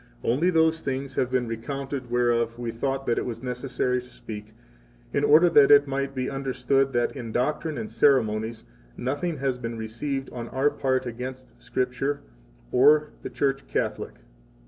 [0.23, 4.09] 5 Only those things have been recounted whereof we thought that it was necessary to
[4.09, 4.55] speak,
[5.13, 8.65] in order that it might be understood that in doctrine and ceremonies
[8.97, 12.21] nothing has been received on our part against Scripture
[12.71, 14.15] or the Church Catholic.